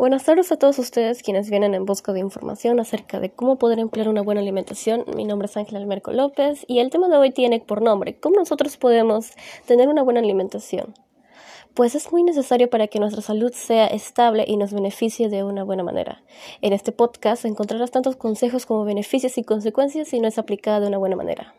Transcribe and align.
Buenas 0.00 0.24
tardes 0.24 0.50
a 0.50 0.56
todos 0.56 0.78
ustedes 0.78 1.22
quienes 1.22 1.50
vienen 1.50 1.74
en 1.74 1.84
busca 1.84 2.14
de 2.14 2.20
información 2.20 2.80
acerca 2.80 3.20
de 3.20 3.28
cómo 3.28 3.58
poder 3.58 3.78
emplear 3.78 4.08
una 4.08 4.22
buena 4.22 4.40
alimentación. 4.40 5.04
Mi 5.14 5.26
nombre 5.26 5.44
es 5.44 5.58
Ángela 5.58 5.78
Almerco 5.78 6.10
López 6.10 6.64
y 6.66 6.78
el 6.78 6.88
tema 6.88 7.10
de 7.10 7.18
hoy 7.18 7.32
tiene 7.32 7.60
por 7.60 7.82
nombre 7.82 8.18
¿Cómo 8.18 8.36
nosotros 8.36 8.78
podemos 8.78 9.32
tener 9.66 9.90
una 9.90 10.02
buena 10.02 10.20
alimentación? 10.20 10.94
Pues 11.74 11.94
es 11.94 12.10
muy 12.12 12.22
necesario 12.22 12.70
para 12.70 12.86
que 12.86 12.98
nuestra 12.98 13.20
salud 13.20 13.52
sea 13.52 13.88
estable 13.88 14.46
y 14.48 14.56
nos 14.56 14.72
beneficie 14.72 15.28
de 15.28 15.44
una 15.44 15.64
buena 15.64 15.82
manera. 15.82 16.22
En 16.62 16.72
este 16.72 16.92
podcast 16.92 17.44
encontrarás 17.44 17.90
tantos 17.90 18.16
consejos 18.16 18.64
como 18.64 18.86
beneficios 18.86 19.36
y 19.36 19.44
consecuencias 19.44 20.08
si 20.08 20.18
no 20.18 20.28
es 20.28 20.38
aplicada 20.38 20.80
de 20.80 20.86
una 20.86 20.96
buena 20.96 21.16
manera. 21.16 21.54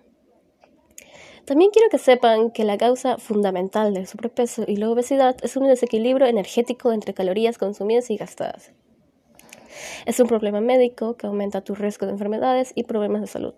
También 1.45 1.71
quiero 1.71 1.89
que 1.89 1.97
sepan 1.97 2.51
que 2.51 2.63
la 2.63 2.77
causa 2.77 3.17
fundamental 3.17 3.93
del 3.93 4.07
sobrepeso 4.07 4.63
y 4.67 4.75
la 4.75 4.89
obesidad 4.89 5.35
es 5.41 5.57
un 5.57 5.67
desequilibrio 5.67 6.27
energético 6.27 6.93
entre 6.93 7.13
calorías 7.13 7.57
consumidas 7.57 8.11
y 8.11 8.17
gastadas. 8.17 8.71
Es 10.05 10.19
un 10.19 10.27
problema 10.27 10.61
médico 10.61 11.15
que 11.15 11.27
aumenta 11.27 11.61
tu 11.61 11.73
riesgo 11.73 12.05
de 12.05 12.11
enfermedades 12.11 12.73
y 12.75 12.83
problemas 12.83 13.21
de 13.21 13.27
salud, 13.27 13.53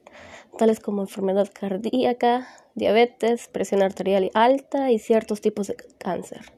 tales 0.57 0.79
como 0.79 1.01
enfermedad 1.01 1.49
cardíaca, 1.51 2.47
diabetes, 2.75 3.47
presión 3.47 3.81
arterial 3.81 4.31
alta 4.33 4.91
y 4.91 4.99
ciertos 4.99 5.41
tipos 5.41 5.67
de 5.67 5.75
cáncer. 5.97 6.53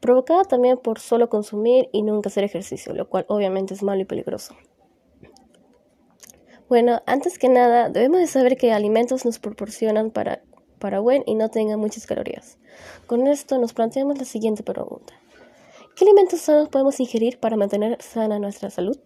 Provocada 0.00 0.44
también 0.44 0.78
por 0.78 1.00
solo 1.00 1.28
consumir 1.28 1.88
y 1.92 2.02
nunca 2.02 2.28
hacer 2.28 2.44
ejercicio, 2.44 2.94
lo 2.94 3.08
cual 3.08 3.26
obviamente 3.28 3.74
es 3.74 3.82
malo 3.82 4.02
y 4.02 4.04
peligroso. 4.04 4.54
Bueno, 6.68 7.02
antes 7.06 7.38
que 7.38 7.48
nada, 7.48 7.88
debemos 7.88 8.20
de 8.20 8.26
saber 8.26 8.58
qué 8.58 8.72
alimentos 8.72 9.24
nos 9.24 9.38
proporcionan 9.38 10.10
para, 10.10 10.42
para 10.78 11.00
buen 11.00 11.22
y 11.26 11.34
no 11.34 11.48
tengan 11.48 11.80
muchas 11.80 12.06
calorías. 12.06 12.58
Con 13.06 13.26
esto 13.26 13.58
nos 13.58 13.72
planteamos 13.72 14.18
la 14.18 14.26
siguiente 14.26 14.62
pregunta. 14.62 15.14
¿Qué 15.96 16.04
alimentos 16.04 16.42
sanos 16.42 16.68
podemos 16.68 17.00
ingerir 17.00 17.40
para 17.40 17.56
mantener 17.56 18.00
sana 18.02 18.38
nuestra 18.38 18.68
salud? 18.68 18.98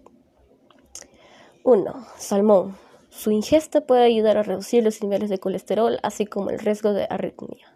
1. 1.63 2.07
Salmón. 2.19 2.77
Su 3.11 3.31
ingesta 3.31 3.83
puede 3.83 4.03
ayudar 4.03 4.39
a 4.39 4.43
reducir 4.43 4.83
los 4.83 5.01
niveles 5.01 5.31
de 5.31 5.39
colesterol, 5.39 5.99
así 6.03 6.27
como 6.27 6.51
el 6.51 6.59
riesgo 6.59 6.93
de 6.93 7.07
arritmia. 7.09 7.73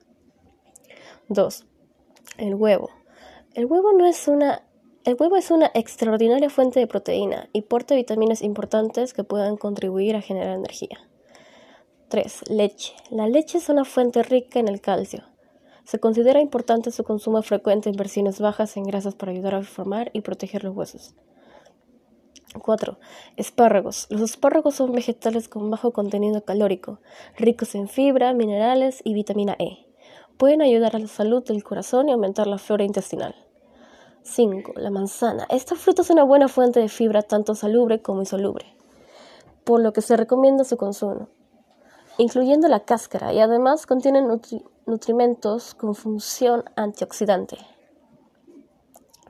2. 1.28 1.64
El 2.38 2.56
huevo. 2.56 2.90
El 3.54 3.66
huevo 3.66 3.92
no 3.92 4.06
es 4.06 4.26
una 4.26 4.62
el 5.06 5.16
huevo 5.16 5.36
es 5.36 5.52
una 5.52 5.70
extraordinaria 5.72 6.50
fuente 6.50 6.80
de 6.80 6.88
proteína 6.88 7.48
y 7.52 7.62
porta 7.62 7.94
vitaminas 7.94 8.42
importantes 8.42 9.14
que 9.14 9.22
puedan 9.22 9.56
contribuir 9.56 10.16
a 10.16 10.20
generar 10.20 10.56
energía. 10.56 10.98
3. 12.08 12.50
Leche. 12.50 12.92
La 13.10 13.28
leche 13.28 13.58
es 13.58 13.68
una 13.68 13.84
fuente 13.84 14.24
rica 14.24 14.58
en 14.58 14.66
el 14.66 14.80
calcio. 14.80 15.22
Se 15.84 16.00
considera 16.00 16.40
importante 16.40 16.90
su 16.90 17.04
consumo 17.04 17.40
frecuente 17.42 17.88
en 17.88 17.94
versiones 17.94 18.40
bajas 18.40 18.76
en 18.76 18.82
grasas 18.82 19.14
para 19.14 19.30
ayudar 19.30 19.54
a 19.54 19.62
formar 19.62 20.10
y 20.12 20.22
proteger 20.22 20.64
los 20.64 20.74
huesos. 20.74 21.14
4. 22.60 22.98
Espárragos. 23.36 24.08
Los 24.10 24.22
espárragos 24.22 24.74
son 24.74 24.90
vegetales 24.90 25.48
con 25.48 25.70
bajo 25.70 25.92
contenido 25.92 26.44
calórico, 26.44 26.98
ricos 27.36 27.76
en 27.76 27.86
fibra, 27.86 28.32
minerales 28.32 29.02
y 29.04 29.14
vitamina 29.14 29.54
E. 29.60 29.86
Pueden 30.36 30.62
ayudar 30.62 30.96
a 30.96 30.98
la 30.98 31.06
salud 31.06 31.44
del 31.44 31.62
corazón 31.62 32.08
y 32.08 32.12
aumentar 32.12 32.48
la 32.48 32.58
flora 32.58 32.82
intestinal. 32.82 33.45
5. 34.26 34.72
La 34.76 34.90
manzana. 34.90 35.46
Esta 35.50 35.76
fruta 35.76 36.02
es 36.02 36.10
una 36.10 36.24
buena 36.24 36.48
fuente 36.48 36.80
de 36.80 36.88
fibra 36.88 37.22
tanto 37.22 37.54
salubre 37.54 38.02
como 38.02 38.20
insoluble, 38.20 38.66
por 39.64 39.80
lo 39.80 39.92
que 39.92 40.02
se 40.02 40.16
recomienda 40.16 40.64
su 40.64 40.76
consumo, 40.76 41.28
incluyendo 42.18 42.68
la 42.68 42.80
cáscara, 42.80 43.32
y 43.32 43.40
además 43.40 43.86
contiene 43.86 44.22
nutrimentos 44.84 45.74
con 45.74 45.94
función 45.94 46.64
antioxidante. 46.74 47.56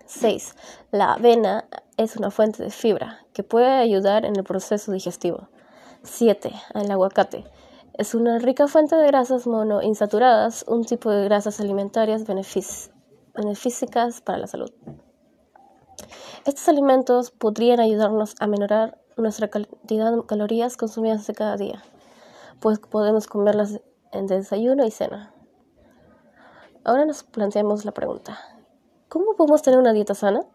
6. 0.06 0.55
La 0.92 1.12
avena 1.12 1.69
es 1.98 2.17
una 2.17 2.30
fuente 2.30 2.62
de 2.62 2.70
fibra 2.70 3.27
que 3.34 3.42
puede 3.42 3.69
ayudar 3.69 4.24
en 4.24 4.36
el 4.36 4.44
proceso 4.44 4.92
digestivo. 4.92 5.48
7. 6.05 6.52
El 6.74 6.91
aguacate. 6.91 7.44
Es 7.92 8.14
una 8.14 8.39
rica 8.39 8.67
fuente 8.67 8.96
de 8.96 9.07
grasas 9.07 9.46
monoinsaturadas, 9.46 10.64
un 10.68 10.84
tipo 10.84 11.11
de 11.11 11.24
grasas 11.24 11.61
alimentarias 11.61 12.27
beneficiosas 12.27 12.95
beneficiosas 13.36 14.20
para 14.20 14.39
la 14.39 14.47
salud. 14.47 14.70
Estos 16.45 16.69
alimentos 16.69 17.30
podrían 17.30 17.80
ayudarnos 17.80 18.35
a 18.39 18.47
menorar 18.47 18.98
nuestra 19.17 19.48
cantidad 19.48 20.13
de 20.13 20.27
calorías 20.27 20.77
consumidas 20.77 21.27
de 21.27 21.35
cada 21.35 21.57
día, 21.57 21.83
pues 22.61 22.79
podemos 22.79 23.27
comerlas 23.27 23.80
en 24.13 24.27
desayuno 24.27 24.85
y 24.85 24.91
cena. 24.91 25.33
Ahora 26.85 27.05
nos 27.05 27.25
planteamos 27.25 27.85
la 27.85 27.92
pregunta, 27.92 28.39
¿cómo 29.08 29.35
podemos 29.36 29.63
tener 29.63 29.79
una 29.79 29.92
dieta 29.92 30.14
sana? 30.14 30.46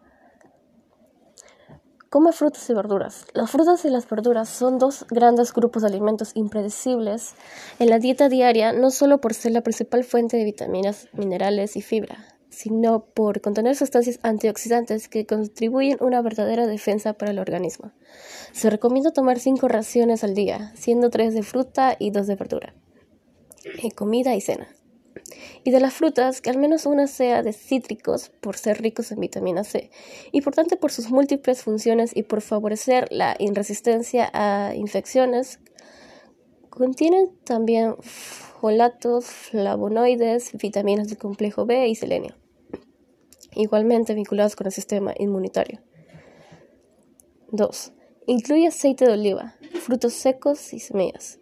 Come 2.08 2.32
frutas 2.32 2.68
y 2.68 2.74
verduras. 2.74 3.26
Las 3.32 3.50
frutas 3.50 3.86
y 3.86 3.90
las 3.90 4.06
verduras 4.06 4.48
son 4.48 4.78
dos 4.78 5.06
grandes 5.08 5.54
grupos 5.54 5.82
de 5.82 5.88
alimentos 5.88 6.32
impredecibles 6.34 7.34
en 7.78 7.88
la 7.88 7.98
dieta 7.98 8.28
diaria, 8.28 8.74
no 8.74 8.90
solo 8.90 9.18
por 9.18 9.32
ser 9.32 9.52
la 9.52 9.62
principal 9.62 10.04
fuente 10.04 10.36
de 10.36 10.44
vitaminas, 10.44 11.08
minerales 11.14 11.74
y 11.74 11.80
fibra, 11.80 12.31
sino 12.52 13.06
por 13.06 13.40
contener 13.40 13.74
sustancias 13.74 14.20
antioxidantes 14.22 15.08
que 15.08 15.26
contribuyen 15.26 15.96
una 16.00 16.20
verdadera 16.22 16.66
defensa 16.66 17.14
para 17.14 17.32
el 17.32 17.38
organismo. 17.38 17.92
Se 18.52 18.70
recomienda 18.70 19.12
tomar 19.12 19.40
cinco 19.40 19.68
raciones 19.68 20.22
al 20.22 20.34
día, 20.34 20.72
siendo 20.76 21.10
tres 21.10 21.34
de 21.34 21.42
fruta 21.42 21.96
y 21.98 22.10
dos 22.10 22.26
de 22.26 22.36
verdura, 22.36 22.74
en 23.82 23.90
comida 23.90 24.34
y 24.36 24.40
cena. 24.40 24.68
Y 25.64 25.70
de 25.70 25.80
las 25.80 25.94
frutas, 25.94 26.40
que 26.40 26.50
al 26.50 26.58
menos 26.58 26.86
una 26.86 27.06
sea 27.06 27.42
de 27.42 27.52
cítricos 27.52 28.30
por 28.40 28.56
ser 28.56 28.82
ricos 28.82 29.12
en 29.12 29.20
vitamina 29.20 29.64
C, 29.64 29.90
y 30.30 30.42
por 30.42 30.54
tanto 30.54 30.78
por 30.78 30.92
sus 30.92 31.10
múltiples 31.10 31.62
funciones 31.62 32.14
y 32.14 32.24
por 32.24 32.42
favorecer 32.42 33.08
la 33.10 33.36
resistencia 33.54 34.30
a 34.34 34.74
infecciones, 34.74 35.58
contienen 36.78 37.30
también 37.44 37.96
folatos, 38.00 39.26
flavonoides, 39.26 40.52
vitaminas 40.54 41.08
del 41.08 41.18
complejo 41.18 41.66
B 41.66 41.88
y 41.88 41.94
selenio 41.94 42.34
igualmente 43.54 44.14
vinculados 44.14 44.56
con 44.56 44.66
el 44.66 44.72
sistema 44.72 45.12
inmunitario. 45.18 45.80
2. 47.50 47.92
Incluye 48.26 48.68
aceite 48.68 49.04
de 49.04 49.12
oliva, 49.12 49.54
frutos 49.80 50.14
secos 50.14 50.72
y 50.72 50.80
semillas. 50.80 51.38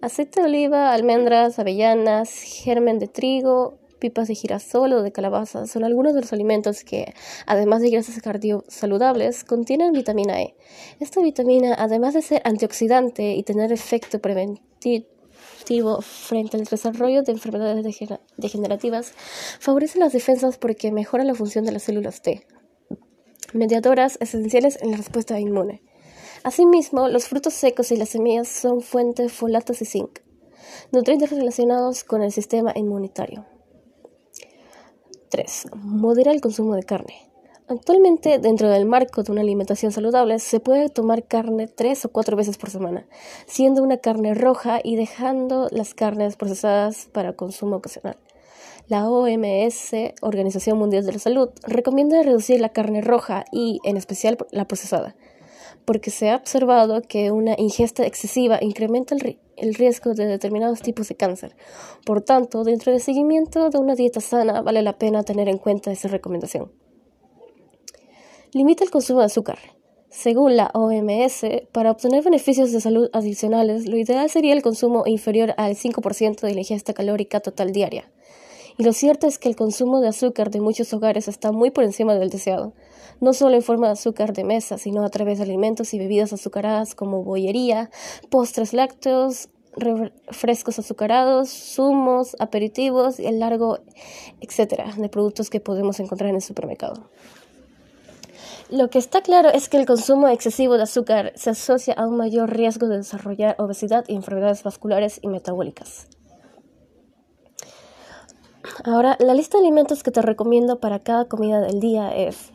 Aceite 0.00 0.40
de 0.40 0.46
oliva, 0.46 0.92
almendras, 0.92 1.58
avellanas, 1.58 2.30
germen 2.42 2.98
de 2.98 3.08
trigo, 3.08 3.78
pipas 4.02 4.26
de 4.26 4.34
girasol 4.34 4.92
o 4.94 5.02
de 5.02 5.12
calabaza 5.12 5.64
son 5.68 5.84
algunos 5.84 6.12
de 6.12 6.22
los 6.22 6.32
alimentos 6.32 6.82
que, 6.82 7.14
además 7.46 7.82
de 7.82 7.90
grasas 7.90 8.20
saludables, 8.66 9.44
contienen 9.44 9.92
vitamina 9.92 10.42
E. 10.42 10.56
Esta 10.98 11.22
vitamina, 11.22 11.76
además 11.78 12.14
de 12.14 12.22
ser 12.22 12.42
antioxidante 12.44 13.34
y 13.36 13.44
tener 13.44 13.70
efecto 13.72 14.18
preventivo, 14.18 16.02
frente 16.02 16.56
al 16.56 16.64
desarrollo 16.64 17.22
de 17.22 17.30
enfermedades 17.30 17.84
degenerativas, 18.36 19.12
favorece 19.60 20.00
las 20.00 20.12
defensas 20.12 20.58
porque 20.58 20.90
mejora 20.90 21.22
la 21.22 21.36
función 21.36 21.64
de 21.64 21.70
las 21.70 21.84
células 21.84 22.20
T, 22.22 22.44
mediadoras 23.54 24.18
esenciales 24.20 24.78
en 24.82 24.90
la 24.90 24.96
respuesta 24.96 25.38
inmune. 25.38 25.80
Asimismo, 26.42 27.06
los 27.06 27.28
frutos 27.28 27.54
secos 27.54 27.92
y 27.92 27.96
las 27.96 28.08
semillas 28.08 28.48
son 28.48 28.80
fuentes 28.80 29.26
de 29.26 29.32
folatos 29.32 29.80
y 29.80 29.84
zinc, 29.84 30.18
nutrientes 30.90 31.30
relacionados 31.30 32.02
con 32.02 32.22
el 32.22 32.32
sistema 32.32 32.72
inmunitario. 32.74 33.46
3. 35.32 35.68
Modera 35.82 36.30
el 36.30 36.42
consumo 36.42 36.74
de 36.74 36.82
carne. 36.82 37.14
Actualmente, 37.66 38.38
dentro 38.38 38.68
del 38.68 38.84
marco 38.84 39.22
de 39.22 39.32
una 39.32 39.40
alimentación 39.40 39.90
saludable, 39.90 40.38
se 40.38 40.60
puede 40.60 40.90
tomar 40.90 41.24
carne 41.24 41.68
tres 41.68 42.04
o 42.04 42.10
cuatro 42.10 42.36
veces 42.36 42.58
por 42.58 42.68
semana, 42.68 43.06
siendo 43.46 43.82
una 43.82 43.96
carne 43.96 44.34
roja 44.34 44.80
y 44.84 44.96
dejando 44.96 45.68
las 45.70 45.94
carnes 45.94 46.36
procesadas 46.36 47.08
para 47.10 47.32
consumo 47.32 47.76
ocasional. 47.76 48.18
La 48.88 49.08
OMS, 49.08 49.92
Organización 50.20 50.76
Mundial 50.76 51.06
de 51.06 51.12
la 51.12 51.18
Salud, 51.18 51.48
recomienda 51.66 52.22
reducir 52.22 52.60
la 52.60 52.68
carne 52.68 53.00
roja 53.00 53.46
y, 53.50 53.80
en 53.84 53.96
especial, 53.96 54.36
la 54.50 54.68
procesada, 54.68 55.16
porque 55.84 56.10
se 56.10 56.30
ha 56.30 56.36
observado 56.36 57.02
que 57.02 57.30
una 57.30 57.54
ingesta 57.58 58.06
excesiva 58.06 58.58
incrementa 58.60 59.14
el, 59.56 59.74
riesgo 59.74 60.14
de 60.14 60.26
determinados 60.26 60.80
tipos 60.80 61.08
de 61.08 61.14
cáncer. 61.14 61.56
Por 62.04 62.22
tanto, 62.22 62.64
dentro 62.64 62.92
del 62.92 63.00
seguimiento 63.00 63.70
de 63.70 63.78
una 63.78 63.94
dieta 63.94 64.20
sana, 64.20 64.62
vale 64.62 64.82
la 64.82 64.98
pena 64.98 65.22
tener 65.22 65.48
en 65.48 65.58
cuenta 65.58 65.92
esa 65.92 66.08
recomendación. 66.08 66.72
Limita 68.52 68.84
el 68.84 68.90
consumo 68.90 69.20
de 69.20 69.26
azúcar. 69.26 69.58
Según 70.10 70.56
la 70.56 70.70
OMS, 70.74 71.46
para 71.72 71.90
obtener 71.90 72.22
beneficios 72.22 72.70
de 72.70 72.82
salud 72.82 73.08
adicionales, 73.14 73.88
lo 73.88 73.96
ideal 73.96 74.28
sería 74.28 74.52
el 74.52 74.62
consumo 74.62 75.04
inferior 75.06 75.54
al 75.56 75.74
5% 75.74 76.40
de 76.40 76.52
la 76.52 76.60
ingesta 76.60 76.92
calórica 76.92 77.40
total 77.40 77.72
diaria. 77.72 78.10
Y 78.78 78.84
lo 78.84 78.92
cierto 78.92 79.26
es 79.26 79.38
que 79.38 79.48
el 79.48 79.56
consumo 79.56 80.00
de 80.00 80.08
azúcar 80.08 80.50
de 80.50 80.60
muchos 80.60 80.92
hogares 80.92 81.28
está 81.28 81.52
muy 81.52 81.70
por 81.70 81.84
encima 81.84 82.14
del 82.14 82.30
deseado, 82.30 82.72
no 83.20 83.32
solo 83.32 83.56
en 83.56 83.62
forma 83.62 83.86
de 83.86 83.92
azúcar 83.92 84.32
de 84.32 84.44
mesa, 84.44 84.78
sino 84.78 85.04
a 85.04 85.10
través 85.10 85.38
de 85.38 85.44
alimentos 85.44 85.94
y 85.94 85.98
bebidas 85.98 86.32
azucaradas 86.32 86.94
como 86.94 87.22
bollería, 87.22 87.90
postres 88.30 88.72
lácteos, 88.72 89.48
refrescos 89.76 90.78
azucarados, 90.78 91.48
zumos, 91.48 92.36
aperitivos 92.38 93.18
y 93.18 93.26
el 93.26 93.38
largo 93.38 93.78
etcétera 94.40 94.92
de 94.96 95.08
productos 95.08 95.50
que 95.50 95.60
podemos 95.60 95.98
encontrar 96.00 96.30
en 96.30 96.36
el 96.36 96.42
supermercado. 96.42 97.10
Lo 98.70 98.88
que 98.88 98.98
está 98.98 99.20
claro 99.20 99.50
es 99.50 99.68
que 99.68 99.76
el 99.76 99.86
consumo 99.86 100.28
excesivo 100.28 100.76
de 100.76 100.84
azúcar 100.84 101.32
se 101.36 101.50
asocia 101.50 101.94
a 101.94 102.06
un 102.06 102.16
mayor 102.16 102.54
riesgo 102.54 102.88
de 102.88 102.98
desarrollar 102.98 103.54
obesidad 103.58 104.04
y 104.08 104.14
enfermedades 104.14 104.62
vasculares 104.62 105.18
y 105.22 105.28
metabólicas. 105.28 106.08
Ahora, 108.84 109.16
la 109.20 109.34
lista 109.34 109.58
de 109.58 109.64
alimentos 109.64 110.02
que 110.02 110.10
te 110.10 110.22
recomiendo 110.22 110.78
para 110.78 111.00
cada 111.00 111.26
comida 111.26 111.60
del 111.60 111.80
día 111.80 112.14
es 112.14 112.52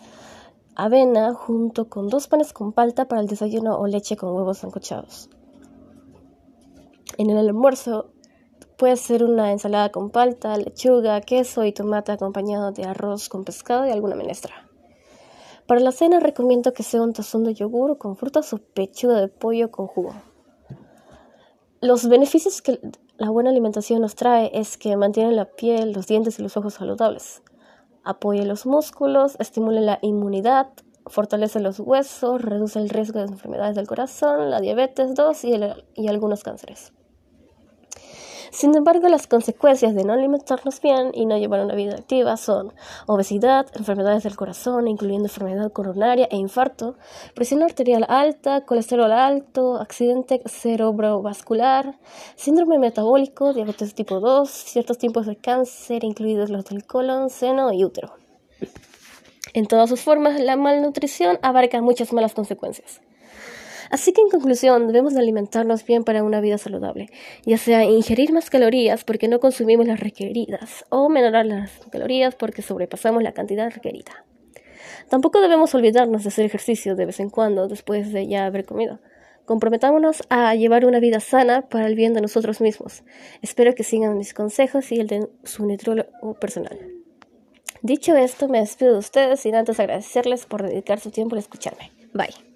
avena 0.75 1.33
junto 1.33 1.89
con 1.89 2.07
dos 2.07 2.27
panes 2.27 2.53
con 2.53 2.71
palta 2.71 3.07
para 3.07 3.21
el 3.21 3.27
desayuno 3.27 3.77
o 3.77 3.87
leche 3.87 4.15
con 4.15 4.33
huevos 4.33 4.59
sancochados. 4.59 5.29
En 7.17 7.29
el 7.29 7.37
almuerzo 7.37 8.11
puede 8.77 8.95
ser 8.95 9.23
una 9.23 9.51
ensalada 9.51 9.91
con 9.91 10.11
palta, 10.11 10.55
lechuga, 10.55 11.19
queso 11.21 11.65
y 11.65 11.73
tomate 11.73 12.11
acompañado 12.11 12.71
de 12.71 12.85
arroz 12.85 13.27
con 13.27 13.43
pescado 13.43 13.87
y 13.87 13.91
alguna 13.91 14.15
menestra. 14.15 14.67
Para 15.65 15.81
la 15.81 15.91
cena 15.91 16.19
recomiendo 16.19 16.73
que 16.73 16.83
sea 16.83 17.01
un 17.01 17.11
tazón 17.11 17.43
de 17.43 17.53
yogur 17.53 17.97
con 17.97 18.15
frutas 18.15 18.53
o 18.53 18.59
pechuga 18.59 19.19
de 19.19 19.27
pollo 19.27 19.71
con 19.71 19.87
jugo. 19.87 20.13
Los 21.81 22.07
beneficios 22.07 22.61
que 22.61 22.79
la 23.17 23.31
buena 23.31 23.49
alimentación 23.49 24.01
nos 24.01 24.13
trae 24.13 24.51
es 24.53 24.77
que 24.77 24.95
mantiene 24.95 25.31
la 25.31 25.45
piel, 25.45 25.91
los 25.91 26.05
dientes 26.05 26.37
y 26.37 26.43
los 26.43 26.55
ojos 26.55 26.75
saludables. 26.75 27.41
Apoya 28.03 28.45
los 28.45 28.67
músculos, 28.67 29.35
estimula 29.39 29.81
la 29.81 29.97
inmunidad, 30.03 30.67
fortalece 31.07 31.59
los 31.59 31.79
huesos, 31.79 32.41
reduce 32.41 32.77
el 32.77 32.89
riesgo 32.89 33.19
de 33.19 33.25
enfermedades 33.25 33.75
del 33.75 33.87
corazón, 33.87 34.51
la 34.51 34.61
diabetes 34.61 35.15
2 35.15 35.43
y, 35.45 35.59
y 35.95 36.07
algunos 36.07 36.43
cánceres. 36.43 36.93
Sin 38.51 38.75
embargo, 38.75 39.07
las 39.09 39.27
consecuencias 39.27 39.95
de 39.95 40.03
no 40.03 40.13
alimentarnos 40.13 40.81
bien 40.81 41.11
y 41.13 41.25
no 41.25 41.37
llevar 41.37 41.61
una 41.61 41.75
vida 41.75 41.95
activa 41.95 42.37
son 42.37 42.73
obesidad, 43.05 43.67
enfermedades 43.75 44.23
del 44.23 44.35
corazón, 44.35 44.87
incluyendo 44.87 45.25
enfermedad 45.25 45.71
coronaria 45.71 46.27
e 46.31 46.37
infarto, 46.37 46.95
presión 47.33 47.63
arterial 47.63 48.05
alta, 48.07 48.61
colesterol 48.61 49.11
alto, 49.11 49.77
accidente 49.79 50.41
cerebrovascular, 50.45 51.97
síndrome 52.35 52.79
metabólico, 52.79 53.53
diabetes 53.53 53.93
tipo 53.93 54.19
2, 54.19 54.49
ciertos 54.49 54.97
tipos 54.97 55.25
de 55.25 55.35
cáncer, 55.35 56.03
incluidos 56.03 56.49
los 56.49 56.65
del 56.65 56.85
colon, 56.85 57.29
seno 57.29 57.71
y 57.73 57.83
útero. 57.83 58.13
En 59.53 59.65
todas 59.65 59.89
sus 59.89 60.01
formas, 60.01 60.39
la 60.39 60.55
malnutrición 60.55 61.39
abarca 61.41 61.81
muchas 61.81 62.13
malas 62.13 62.33
consecuencias. 62.33 63.01
Así 63.89 64.13
que 64.13 64.21
en 64.21 64.29
conclusión, 64.29 64.87
debemos 64.87 65.15
alimentarnos 65.15 65.85
bien 65.85 66.03
para 66.03 66.23
una 66.23 66.41
vida 66.41 66.57
saludable, 66.57 67.09
ya 67.45 67.57
sea 67.57 67.83
ingerir 67.83 68.33
más 68.33 68.49
calorías 68.49 69.03
porque 69.03 69.27
no 69.27 69.39
consumimos 69.39 69.87
las 69.87 69.99
requeridas 69.99 70.85
o 70.89 71.09
menorar 71.09 71.45
las 71.45 71.71
calorías 71.91 72.35
porque 72.35 72.61
sobrepasamos 72.61 73.23
la 73.23 73.33
cantidad 73.33 73.71
requerida. 73.71 74.25
Tampoco 75.09 75.41
debemos 75.41 75.73
olvidarnos 75.73 76.23
de 76.23 76.29
hacer 76.29 76.45
ejercicio 76.45 76.95
de 76.95 77.05
vez 77.05 77.19
en 77.19 77.29
cuando 77.29 77.67
después 77.67 78.11
de 78.11 78.27
ya 78.27 78.45
haber 78.45 78.65
comido. 78.65 78.99
Comprometámonos 79.45 80.23
a 80.29 80.53
llevar 80.55 80.85
una 80.85 80.99
vida 80.99 81.21
sana 81.21 81.61
para 81.69 81.87
el 81.87 81.95
bien 81.95 82.13
de 82.13 82.19
nosotros 82.19 82.59
mismos. 82.59 83.03
Espero 83.41 83.73
que 83.75 83.83
sigan 83.83 84.17
mis 84.17 84.33
consejos 84.33 84.91
y 84.91 84.99
el 84.99 85.07
de 85.07 85.29
su 85.45 85.65
nutrólogo 85.65 86.33
personal. 86.33 86.77
Dicho 87.81 88.17
esto, 88.17 88.49
me 88.49 88.59
despido 88.59 88.93
de 88.93 88.99
ustedes 88.99 89.39
sin 89.39 89.55
antes 89.55 89.79
agradecerles 89.79 90.45
por 90.45 90.63
dedicar 90.63 90.99
su 90.99 91.11
tiempo 91.11 91.37
a 91.37 91.39
escucharme. 91.39 91.91
Bye. 92.13 92.46